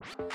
you 0.00 0.28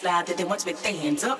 gets 0.00 0.04
loud, 0.04 0.26
then 0.26 0.48
once 0.48 0.64
with 0.64 0.82
their 0.82 0.92
hands 0.92 1.24
up. 1.24 1.39